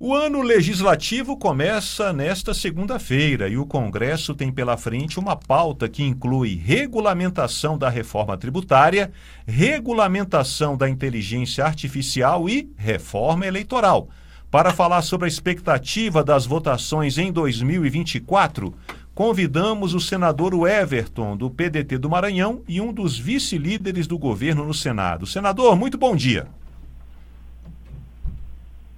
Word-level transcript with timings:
O 0.00 0.14
ano 0.14 0.42
legislativo 0.42 1.36
começa 1.36 2.12
nesta 2.12 2.54
segunda-feira 2.54 3.48
e 3.48 3.58
o 3.58 3.66
Congresso 3.66 4.32
tem 4.32 4.52
pela 4.52 4.76
frente 4.76 5.18
uma 5.18 5.34
pauta 5.34 5.88
que 5.88 6.04
inclui 6.04 6.54
regulamentação 6.54 7.76
da 7.76 7.88
reforma 7.88 8.36
tributária, 8.38 9.10
regulamentação 9.44 10.76
da 10.76 10.88
inteligência 10.88 11.64
artificial 11.64 12.48
e 12.48 12.70
reforma 12.76 13.44
eleitoral. 13.44 14.08
Para 14.52 14.72
falar 14.72 15.02
sobre 15.02 15.24
a 15.24 15.28
expectativa 15.28 16.22
das 16.22 16.46
votações 16.46 17.18
em 17.18 17.32
2024, 17.32 18.72
convidamos 19.12 19.94
o 19.94 20.00
senador 20.00 20.54
Everton, 20.68 21.36
do 21.36 21.50
PDT 21.50 21.98
do 21.98 22.08
Maranhão 22.08 22.62
e 22.68 22.80
um 22.80 22.92
dos 22.92 23.18
vice-líderes 23.18 24.06
do 24.06 24.16
governo 24.16 24.64
no 24.64 24.72
Senado. 24.72 25.26
Senador, 25.26 25.74
muito 25.74 25.98
bom 25.98 26.14
dia. 26.14 26.46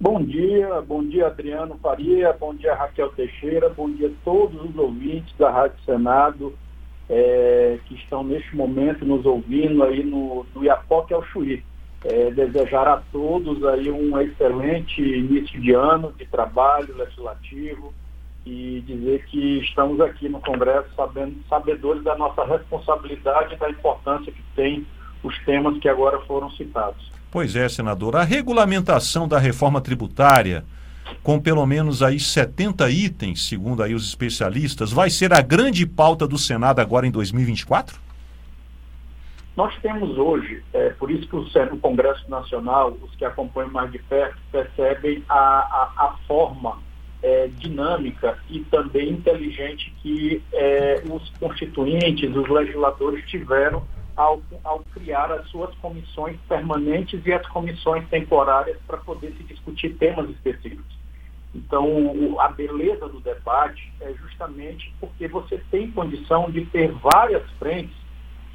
Bom 0.01 0.19
dia, 0.19 0.81
bom 0.81 1.03
dia 1.03 1.27
Adriano 1.27 1.77
Faria, 1.77 2.33
bom 2.33 2.55
dia 2.55 2.73
Raquel 2.73 3.09
Teixeira, 3.09 3.69
bom 3.69 3.87
dia 3.87 4.07
a 4.07 4.25
todos 4.25 4.59
os 4.59 4.75
ouvintes 4.75 5.31
da 5.37 5.51
Rádio 5.51 5.77
Senado 5.85 6.57
é, 7.07 7.77
que 7.85 7.93
estão 7.93 8.23
neste 8.23 8.55
momento 8.55 9.05
nos 9.05 9.23
ouvindo 9.27 9.83
aí 9.83 10.03
no, 10.03 10.43
no 10.55 10.63
Iapoque 10.63 11.13
ao 11.13 11.23
Chuí. 11.25 11.63
É, 12.03 12.31
desejar 12.31 12.87
a 12.87 13.03
todos 13.11 13.63
aí 13.63 13.91
um 13.91 14.19
excelente 14.19 15.03
início 15.03 15.61
de 15.61 15.71
ano 15.71 16.11
de 16.13 16.25
trabalho 16.25 16.97
legislativo 16.97 17.93
e 18.43 18.83
dizer 18.87 19.23
que 19.27 19.59
estamos 19.59 20.01
aqui 20.01 20.27
no 20.27 20.41
Congresso 20.41 20.89
sabendo, 20.95 21.35
sabedores 21.47 22.03
da 22.03 22.15
nossa 22.15 22.43
responsabilidade 22.43 23.53
e 23.53 23.57
da 23.57 23.69
importância 23.69 24.31
que 24.31 24.41
tem 24.55 24.83
os 25.23 25.37
temas 25.45 25.77
que 25.77 25.87
agora 25.87 26.19
foram 26.21 26.49
citados. 26.49 27.20
Pois 27.31 27.55
é, 27.55 27.69
senador. 27.69 28.17
A 28.17 28.23
regulamentação 28.23 29.25
da 29.25 29.39
reforma 29.39 29.79
tributária, 29.79 30.65
com 31.23 31.39
pelo 31.39 31.65
menos 31.65 32.03
aí 32.03 32.19
70 32.19 32.89
itens, 32.89 33.47
segundo 33.47 33.81
aí 33.81 33.95
os 33.95 34.05
especialistas, 34.05 34.91
vai 34.91 35.09
ser 35.09 35.33
a 35.33 35.41
grande 35.41 35.87
pauta 35.87 36.27
do 36.27 36.37
Senado 36.37 36.79
agora 36.79 37.07
em 37.07 37.11
2024? 37.11 37.97
Nós 39.55 39.73
temos 39.81 40.17
hoje, 40.17 40.61
é, 40.73 40.89
por 40.89 41.09
isso 41.09 41.27
que 41.27 41.35
o, 41.35 41.77
Congresso 41.77 42.29
Nacional, 42.29 42.97
os 43.01 43.15
que 43.15 43.23
acompanham 43.23 43.71
mais 43.71 43.89
de 43.91 43.99
perto, 43.99 44.37
percebem 44.51 45.23
a, 45.29 45.37
a, 45.37 45.91
a 45.97 46.15
forma 46.27 46.79
é, 47.23 47.47
dinâmica 47.57 48.37
e 48.49 48.59
também 48.61 49.09
inteligente 49.09 49.93
que 50.01 50.41
é, 50.51 51.01
os 51.09 51.29
constituintes, 51.39 52.35
os 52.35 52.49
legisladores 52.49 53.25
tiveram 53.29 53.83
ao, 54.15 54.41
ao 54.63 54.79
criar 54.93 55.31
as 55.31 55.47
suas 55.49 55.73
comissões 55.75 56.37
permanentes 56.47 57.25
e 57.25 57.33
as 57.33 57.45
comissões 57.47 58.07
temporárias 58.09 58.77
para 58.87 58.97
poder 58.97 59.33
se 59.37 59.43
discutir 59.43 59.95
temas 59.97 60.29
específicos. 60.29 60.99
Então, 61.53 62.39
a 62.39 62.47
beleza 62.49 63.07
do 63.09 63.19
debate 63.19 63.91
é 63.99 64.13
justamente 64.13 64.93
porque 64.99 65.27
você 65.27 65.61
tem 65.69 65.91
condição 65.91 66.49
de 66.49 66.65
ter 66.65 66.91
várias 66.93 67.49
frentes 67.59 67.95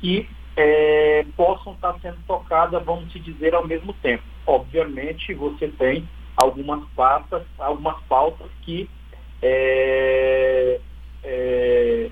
que 0.01 0.29
é, 0.57 1.27
possam 1.37 1.75
estar 1.75 1.99
sendo 2.01 2.19
tocadas, 2.27 2.83
vamos 2.85 3.13
se 3.13 3.21
dizer, 3.21 3.55
ao 3.55 3.67
mesmo 3.67 3.93
tempo. 3.95 4.25
Obviamente, 4.47 5.35
você 5.35 5.69
tem 5.69 6.09
algumas 6.37 6.83
pautas, 6.95 7.43
algumas 7.59 8.01
pautas 8.05 8.51
que 8.63 8.89
é, 9.43 10.81
é, 11.23 12.11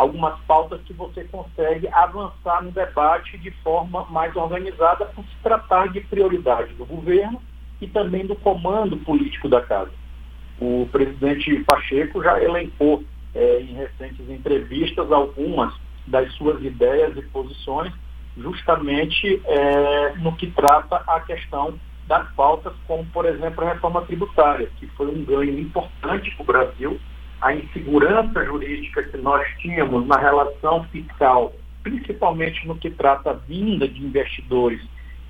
algumas 0.00 0.40
pautas 0.46 0.80
que 0.86 0.94
você 0.94 1.24
consegue 1.24 1.86
avançar 1.88 2.62
no 2.62 2.70
debate 2.70 3.36
de 3.36 3.50
forma 3.62 4.06
mais 4.06 4.34
organizada 4.34 5.04
por 5.04 5.22
se 5.24 5.36
tratar 5.42 5.92
de 5.92 6.00
prioridade 6.00 6.72
do 6.72 6.86
governo 6.86 7.40
e 7.82 7.86
também 7.86 8.26
do 8.26 8.34
comando 8.34 8.96
político 8.96 9.46
da 9.46 9.60
casa. 9.60 9.90
O 10.58 10.88
presidente 10.90 11.54
Pacheco 11.64 12.22
já 12.22 12.42
elencou 12.42 13.04
é, 13.34 13.60
em 13.60 13.74
recentes 13.74 14.28
entrevistas 14.30 15.12
algumas 15.12 15.74
das 16.06 16.32
suas 16.34 16.62
ideias 16.64 17.14
e 17.18 17.22
posições, 17.22 17.92
justamente 18.38 19.42
é, 19.44 20.14
no 20.16 20.34
que 20.34 20.50
trata 20.50 20.96
a 21.06 21.20
questão 21.20 21.78
das 22.06 22.26
pautas, 22.32 22.72
como, 22.86 23.04
por 23.06 23.26
exemplo, 23.26 23.62
a 23.62 23.74
reforma 23.74 24.00
tributária, 24.02 24.70
que 24.78 24.86
foi 24.88 25.08
um 25.08 25.22
ganho 25.24 25.58
importante 25.58 26.34
para 26.36 26.42
o 26.42 26.46
Brasil 26.46 27.00
a 27.40 27.54
insegurança 27.54 28.44
jurídica 28.44 29.02
que 29.02 29.16
nós 29.16 29.46
tínhamos 29.58 30.06
na 30.06 30.16
relação 30.16 30.84
fiscal, 30.84 31.52
principalmente 31.82 32.66
no 32.66 32.76
que 32.76 32.90
trata 32.90 33.30
a 33.30 33.34
vinda 33.34 33.88
de 33.88 34.04
investidores 34.04 34.80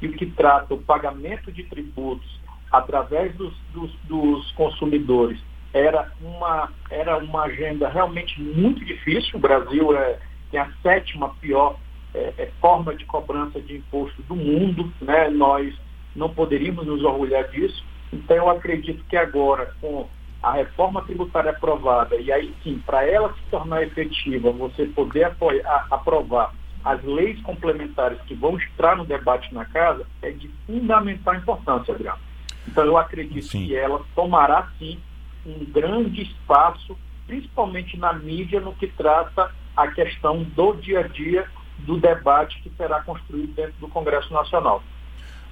e 0.03 0.09
o 0.09 0.13
que 0.13 0.27
trata 0.27 0.75
o 0.75 0.83
pagamento 0.83 1.53
de 1.53 1.63
tributos 1.65 2.41
através 2.73 3.35
dos, 3.37 3.55
dos, 3.73 3.93
dos 4.05 4.51
consumidores, 4.53 5.41
era 5.73 6.11
uma, 6.21 6.73
era 6.91 7.19
uma 7.19 7.43
agenda 7.43 7.89
realmente 7.89 8.41
muito 8.41 8.85
difícil. 8.85 9.37
O 9.37 9.41
Brasil 9.41 9.97
é, 9.97 10.19
tem 10.51 10.59
a 10.59 10.71
sétima 10.83 11.31
pior 11.41 11.77
é, 12.15 12.33
é, 12.39 12.51
forma 12.61 12.95
de 12.95 13.05
cobrança 13.05 13.61
de 13.61 13.77
imposto 13.77 14.21
do 14.23 14.35
mundo, 14.35 14.93
né? 15.01 15.29
nós 15.29 15.73
não 16.15 16.29
poderíamos 16.29 16.87
nos 16.87 17.05
orgulhar 17.05 17.49
disso. 17.51 17.85
Então, 18.13 18.37
eu 18.37 18.51
acredito 18.51 19.05
que 19.05 19.17
agora, 19.17 19.73
com 19.81 20.09
a 20.43 20.53
reforma 20.53 21.03
tributária 21.03 21.51
aprovada, 21.51 22.17
e 22.17 22.33
aí 22.33 22.55
sim, 22.63 22.79
para 22.85 23.07
ela 23.07 23.33
se 23.35 23.43
tornar 23.51 23.83
efetiva, 23.83 24.51
você 24.51 24.87
poder 24.87 25.25
apoiar, 25.25 25.87
aprovar 25.91 26.55
as 26.85 27.03
leis 27.05 27.41
complementares 27.43 28.21
que 28.23 28.35
vão 28.35 28.59
entrar 28.59 28.97
no 28.97 29.05
debate 29.05 29.53
na 29.53 29.67
casa, 29.67 30.07
é 30.23 30.31
de 30.31 30.49
fundamental 30.67 31.35
importância, 31.35 31.95
Adriano. 31.95 32.19
Então, 32.67 32.85
eu 32.85 32.97
acredito 32.97 33.47
sim. 33.47 33.67
que 33.67 33.77
ela 33.77 34.03
tomará, 34.15 34.69
sim, 34.79 34.99
um 35.45 35.65
grande 35.67 36.23
espaço, 36.23 36.97
principalmente 37.27 37.99
na 37.99 38.13
mídia, 38.13 38.61
no 38.61 38.75
que 38.75 38.87
trata 38.87 39.51
a 39.77 39.89
questão 39.89 40.43
do 40.43 40.75
dia 40.75 41.01
a 41.01 41.09
dia 41.09 41.47
do 41.79 41.99
debate 41.99 42.61
que 42.63 42.71
será 42.77 43.03
construído 43.03 43.55
dentro 43.55 43.75
do 43.79 43.89
Congresso 43.89 44.33
Nacional. 44.33 44.83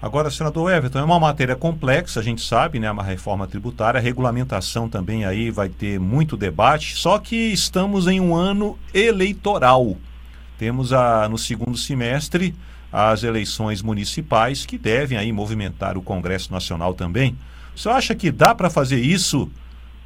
Agora, 0.00 0.30
senador 0.30 0.70
Everton, 0.72 1.00
é 1.00 1.02
uma 1.02 1.18
matéria 1.18 1.56
complexa, 1.56 2.20
a 2.20 2.22
gente 2.22 2.40
sabe, 2.40 2.78
né? 2.78 2.88
Uma 2.88 3.02
reforma 3.02 3.48
tributária, 3.48 3.98
a 3.98 4.02
regulamentação 4.02 4.88
também 4.88 5.24
aí 5.24 5.50
vai 5.50 5.68
ter 5.68 5.98
muito 5.98 6.36
debate, 6.36 6.96
só 6.96 7.18
que 7.18 7.34
estamos 7.34 8.06
em 8.06 8.20
um 8.20 8.32
ano 8.32 8.78
eleitoral. 8.94 9.96
Temos 10.56 10.92
a, 10.92 11.28
no 11.28 11.36
segundo 11.36 11.76
semestre 11.76 12.54
as 12.92 13.24
eleições 13.24 13.82
municipais 13.82 14.64
que 14.64 14.78
devem 14.78 15.18
aí 15.18 15.32
movimentar 15.32 15.98
o 15.98 16.02
Congresso 16.02 16.52
Nacional 16.52 16.94
também. 16.94 17.36
Você 17.74 17.88
acha 17.88 18.14
que 18.14 18.30
dá 18.30 18.54
para 18.54 18.70
fazer 18.70 19.00
isso 19.00 19.50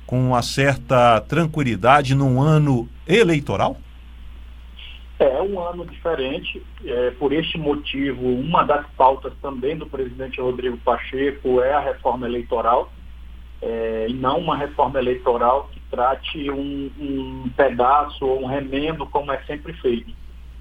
com 0.06 0.28
uma 0.28 0.42
certa 0.42 1.20
tranquilidade 1.20 2.14
num 2.14 2.40
ano 2.40 2.88
eleitoral? 3.06 3.76
É 5.22 5.40
um 5.40 5.60
ano 5.60 5.86
diferente, 5.86 6.60
é, 6.84 7.12
por 7.12 7.32
este 7.32 7.56
motivo, 7.56 8.26
uma 8.26 8.64
das 8.64 8.84
pautas 8.96 9.32
também 9.40 9.76
do 9.76 9.86
presidente 9.86 10.40
Rodrigo 10.40 10.76
Pacheco 10.78 11.60
é 11.60 11.72
a 11.72 11.78
reforma 11.78 12.26
eleitoral, 12.26 12.90
é, 13.62 14.06
e 14.08 14.14
não 14.14 14.40
uma 14.40 14.56
reforma 14.56 14.98
eleitoral 14.98 15.70
que 15.72 15.78
trate 15.88 16.50
um, 16.50 16.90
um 16.98 17.48
pedaço 17.56 18.26
ou 18.26 18.42
um 18.42 18.46
remendo 18.46 19.06
como 19.06 19.30
é 19.30 19.40
sempre 19.44 19.72
feito. 19.74 20.12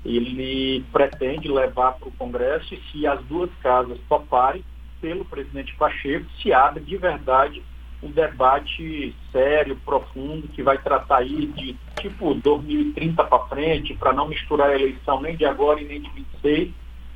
Ele 0.05 0.85
pretende 0.91 1.47
levar 1.47 1.93
para 1.93 2.09
o 2.09 2.11
Congresso 2.11 2.71
e 2.75 2.81
se 2.91 3.07
as 3.07 3.19
duas 3.25 3.49
casas 3.63 3.97
toparem, 4.07 4.63
pelo 5.01 5.25
presidente 5.25 5.75
Pacheco, 5.75 6.27
se 6.39 6.53
abre 6.53 6.83
de 6.83 6.97
verdade 6.97 7.63
um 8.03 8.11
debate 8.11 9.15
sério, 9.31 9.75
profundo, 9.83 10.47
que 10.49 10.61
vai 10.61 10.77
tratar 10.77 11.17
aí 11.17 11.47
de 11.47 11.75
tipo 12.01 12.33
2030 12.33 13.23
para 13.23 13.47
frente, 13.47 13.93
para 13.93 14.13
não 14.13 14.27
misturar 14.27 14.69
a 14.69 14.75
eleição 14.75 15.21
nem 15.21 15.35
de 15.35 15.45
agora 15.45 15.81
e 15.81 15.85
nem 15.85 16.01
de 16.01 16.09
26, 16.09 16.71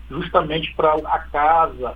justamente 0.09 0.73
para 0.75 0.93
a 0.93 1.19
casa 1.19 1.95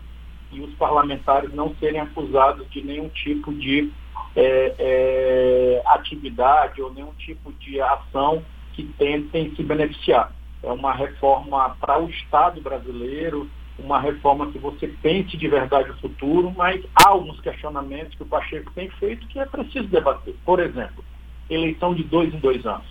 e 0.52 0.60
os 0.62 0.74
parlamentares 0.76 1.54
não 1.54 1.76
serem 1.76 2.00
acusados 2.00 2.70
de 2.72 2.82
nenhum 2.82 3.10
tipo 3.10 3.54
de 3.54 3.92
é, 4.36 4.76
é, 4.80 5.82
atividade 5.86 6.82
ou 6.82 6.94
nenhum 6.94 7.14
tipo 7.14 7.52
de 7.54 7.80
ação 7.82 8.44
que 8.74 8.84
tentem 8.98 9.54
se 9.56 9.64
beneficiar. 9.64 10.32
É 10.64 10.72
uma 10.72 10.94
reforma 10.94 11.76
para 11.80 12.02
o 12.02 12.10
Estado 12.10 12.60
brasileiro, 12.62 13.50
uma 13.78 14.00
reforma 14.00 14.52
que 14.52 14.58
você 14.58 14.88
pense 14.88 15.38
de 15.38 15.48
verdade 15.48 15.92
o 15.92 15.98
futuro, 16.00 16.52
mas 16.56 16.84
há 16.96 17.10
alguns 17.10 17.40
questionamentos 17.40 18.16
que 18.16 18.24
o 18.24 18.26
Pacheco 18.26 18.72
tem 18.74 18.90
feito 18.92 19.28
que 19.28 19.40
é 19.40 19.46
preciso 19.46 19.88
debater. 19.88 20.36
Por 20.46 20.60
exemplo, 20.60 21.04
eleição 21.50 21.94
de 21.94 22.04
dois 22.04 22.34
em 22.34 22.40
dois 22.40 22.66
anos. 22.66 22.88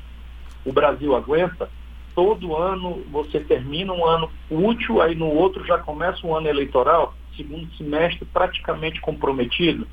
O 0.64 0.72
Brasil 0.72 1.14
aguenta? 1.14 1.70
Todo 2.14 2.56
ano 2.56 3.02
você 3.10 3.40
termina 3.40 3.92
um 3.92 4.04
ano 4.04 4.30
útil, 4.50 5.00
aí 5.00 5.14
no 5.14 5.28
outro 5.28 5.64
já 5.64 5.78
começa 5.78 6.26
um 6.26 6.34
ano 6.34 6.48
eleitoral, 6.48 7.14
segundo 7.36 7.72
semestre 7.76 8.24
praticamente 8.26 9.00
comprometido. 9.00 9.86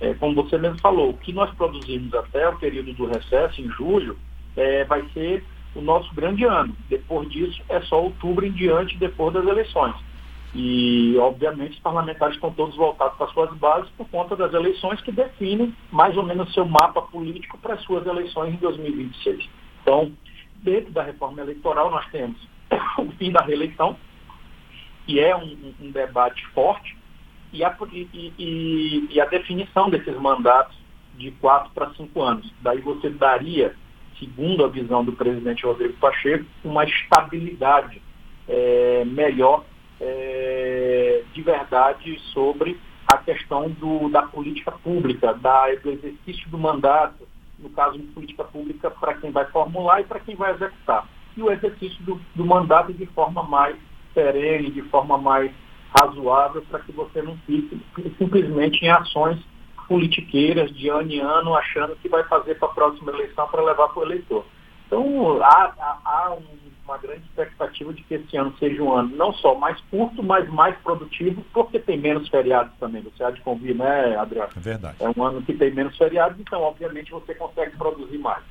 É, 0.00 0.14
como 0.14 0.34
você 0.34 0.58
mesmo 0.58 0.78
falou, 0.78 1.10
o 1.10 1.16
que 1.16 1.32
nós 1.32 1.54
produzimos 1.54 2.12
até 2.14 2.48
o 2.48 2.58
período 2.58 2.92
do 2.92 3.06
recesso, 3.06 3.60
em 3.60 3.68
julho, 3.70 4.18
é, 4.56 4.84
vai 4.84 5.02
ser 5.12 5.44
o 5.74 5.80
nosso 5.80 6.14
grande 6.14 6.44
ano. 6.44 6.74
Depois 6.88 7.28
disso, 7.28 7.62
é 7.68 7.80
só 7.82 8.02
outubro 8.02 8.46
em 8.46 8.52
diante, 8.52 8.96
depois 8.96 9.34
das 9.34 9.46
eleições. 9.46 9.94
E, 10.58 11.14
obviamente, 11.18 11.72
os 11.72 11.80
parlamentares 11.80 12.34
estão 12.34 12.50
todos 12.50 12.74
voltados 12.76 13.18
para 13.18 13.26
suas 13.28 13.54
bases 13.58 13.90
por 13.90 14.08
conta 14.08 14.34
das 14.34 14.54
eleições 14.54 14.98
que 15.02 15.12
definem 15.12 15.76
mais 15.92 16.16
ou 16.16 16.22
menos 16.22 16.50
seu 16.54 16.64
mapa 16.64 17.02
político 17.02 17.58
para 17.58 17.74
as 17.74 17.82
suas 17.82 18.06
eleições 18.06 18.54
em 18.54 18.56
2026. 18.56 19.46
Então, 19.82 20.10
dentro 20.62 20.90
da 20.92 21.02
reforma 21.02 21.42
eleitoral, 21.42 21.90
nós 21.90 22.06
temos 22.10 22.38
o 22.96 23.10
fim 23.18 23.30
da 23.30 23.44
reeleição, 23.44 23.98
que 25.04 25.20
é 25.20 25.36
um, 25.36 25.74
um 25.78 25.90
debate 25.90 26.42
forte, 26.54 26.96
e 27.52 27.62
a, 27.62 27.76
e, 27.92 28.32
e, 28.38 29.08
e 29.10 29.20
a 29.20 29.26
definição 29.26 29.90
desses 29.90 30.16
mandatos 30.16 30.74
de 31.18 31.32
quatro 31.32 31.70
para 31.74 31.90
cinco 31.90 32.22
anos. 32.22 32.50
Daí 32.62 32.80
você 32.80 33.10
daria, 33.10 33.74
segundo 34.18 34.64
a 34.64 34.68
visão 34.68 35.04
do 35.04 35.12
presidente 35.12 35.66
Rodrigo 35.66 35.98
Pacheco, 35.98 36.46
uma 36.64 36.84
estabilidade 36.84 38.00
é, 38.48 39.04
melhor 39.04 39.62
é, 40.00 41.22
de 41.32 41.42
verdade 41.42 42.18
sobre 42.32 42.78
a 43.06 43.18
questão 43.18 43.70
do, 43.70 44.08
da 44.08 44.22
política 44.22 44.72
pública, 44.72 45.32
da, 45.34 45.66
do 45.76 45.90
exercício 45.90 46.48
do 46.50 46.58
mandato, 46.58 47.26
no 47.58 47.70
caso 47.70 47.98
de 47.98 48.04
política 48.08 48.44
pública, 48.44 48.90
para 48.90 49.14
quem 49.14 49.30
vai 49.30 49.44
formular 49.46 50.00
e 50.00 50.04
para 50.04 50.20
quem 50.20 50.34
vai 50.34 50.52
executar. 50.52 51.08
E 51.36 51.42
o 51.42 51.50
exercício 51.50 52.02
do, 52.02 52.20
do 52.34 52.44
mandato 52.44 52.92
de 52.92 53.06
forma 53.06 53.42
mais 53.42 53.76
perene, 54.14 54.70
de 54.70 54.82
forma 54.82 55.16
mais 55.16 55.52
razoável, 55.98 56.62
para 56.68 56.80
que 56.80 56.92
você 56.92 57.22
não 57.22 57.36
fique 57.46 57.80
simplesmente 58.18 58.84
em 58.84 58.90
ações 58.90 59.38
politiqueiras 59.86 60.74
de 60.74 60.88
ano 60.88 61.12
em 61.12 61.20
ano, 61.20 61.54
achando 61.54 61.96
que 61.96 62.08
vai 62.08 62.24
fazer 62.24 62.56
para 62.56 62.68
a 62.68 62.74
próxima 62.74 63.12
eleição 63.12 63.46
para 63.48 63.62
levar 63.62 63.88
para 63.88 64.00
o 64.00 64.04
eleitor. 64.04 64.44
Então, 64.86 65.40
há, 65.42 65.72
há, 65.78 65.98
há 66.04 66.36
uma 66.86 66.96
grande 66.98 67.22
expectativa 67.22 67.92
de 67.92 68.02
que 68.02 68.14
esse 68.14 68.36
ano 68.36 68.54
seja 68.58 68.80
um 68.80 68.92
ano 68.92 69.14
não 69.16 69.32
só 69.34 69.56
mais 69.56 69.78
curto, 69.90 70.22
mas 70.22 70.48
mais 70.48 70.76
produtivo, 70.78 71.44
porque 71.52 71.80
tem 71.80 71.98
menos 71.98 72.28
feriados 72.28 72.72
também. 72.78 73.02
Você 73.02 73.24
há 73.24 73.30
de 73.30 73.40
convir, 73.40 73.74
né, 73.74 74.16
Adriano? 74.16 74.50
É 74.56 74.60
verdade. 74.60 74.96
É 75.00 75.10
um 75.14 75.22
ano 75.22 75.42
que 75.42 75.52
tem 75.52 75.74
menos 75.74 75.96
feriados, 75.96 76.38
então, 76.38 76.62
obviamente, 76.62 77.10
você 77.10 77.34
consegue 77.34 77.76
produzir 77.76 78.18
mais. 78.18 78.42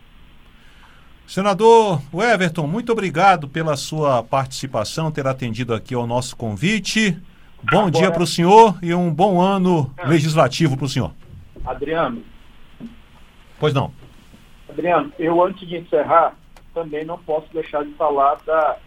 Senador 1.25 2.01
Everton, 2.13 2.67
muito 2.67 2.91
obrigado 2.91 3.47
pela 3.47 3.75
sua 3.75 4.21
participação, 4.21 5.11
ter 5.11 5.25
atendido 5.25 5.73
aqui 5.73 5.95
ao 5.95 6.05
nosso 6.05 6.35
convite. 6.35 7.17
Bom 7.63 7.87
Agora, 7.87 7.91
dia 7.91 8.11
para 8.11 8.21
o 8.21 8.27
senhor 8.27 8.77
e 8.83 8.93
um 8.93 9.11
bom 9.11 9.41
ano 9.41 9.91
é. 9.97 10.05
legislativo 10.05 10.77
para 10.77 10.85
o 10.85 10.89
senhor. 10.89 11.11
Adriano. 11.65 12.21
Pois 13.59 13.73
não. 13.73 13.91
Adriano, 14.69 15.11
eu 15.17 15.41
antes 15.43 15.67
de 15.67 15.77
encerrar, 15.77 16.35
também 16.75 17.05
não 17.05 17.17
posso 17.17 17.51
deixar 17.53 17.83
de 17.85 17.93
falar 17.93 18.37
da, 18.45 18.77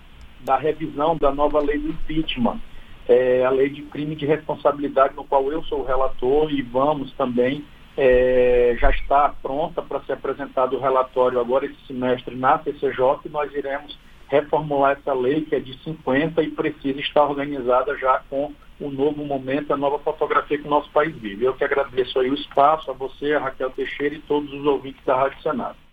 da 0.40 0.56
revisão 0.56 1.16
da 1.16 1.32
nova 1.32 1.58
lei 1.58 1.78
do 1.78 1.88
impeachment, 1.88 2.60
é, 3.08 3.44
a 3.44 3.50
lei 3.50 3.70
de 3.70 3.82
crime 3.82 4.14
de 4.14 4.26
responsabilidade, 4.26 5.16
no 5.16 5.24
qual 5.24 5.50
eu 5.50 5.64
sou 5.64 5.80
o 5.80 5.84
relator 5.84 6.52
e 6.52 6.60
vamos 6.60 7.10
também, 7.14 7.64
é, 7.96 8.76
já 8.78 8.90
está 8.90 9.34
pronta 9.42 9.82
para 9.82 10.00
ser 10.02 10.12
apresentado 10.12 10.76
o 10.76 10.80
relatório 10.80 11.40
agora 11.40 11.66
esse 11.66 11.86
semestre 11.86 12.36
na 12.36 12.58
CCJ 12.58 13.22
e 13.24 13.28
nós 13.28 13.52
iremos 13.52 13.98
reformular 14.28 14.92
essa 14.92 15.12
lei 15.14 15.40
que 15.40 15.54
é 15.54 15.58
de 15.58 15.76
50 15.82 16.42
e 16.42 16.50
precisa 16.50 17.00
estar 17.00 17.24
organizada 17.24 17.96
já 17.96 18.22
com 18.28 18.52
o 18.78 18.90
novo 18.90 19.24
momento, 19.24 19.72
a 19.72 19.76
nova 19.76 19.98
fotografia 19.98 20.58
que 20.58 20.66
o 20.66 20.70
nosso 20.70 20.90
país 20.90 21.16
vive. 21.16 21.44
Eu 21.44 21.54
que 21.54 21.64
agradeço 21.64 22.20
aí 22.20 22.30
o 22.30 22.34
espaço, 22.34 22.90
a 22.90 22.94
você, 22.94 23.32
a 23.32 23.40
Raquel 23.40 23.70
Teixeira 23.70 24.14
e 24.14 24.20
todos 24.20 24.52
os 24.52 24.64
ouvintes 24.64 25.04
da 25.04 25.16
Rádio 25.16 25.42
Senado. 25.42 25.87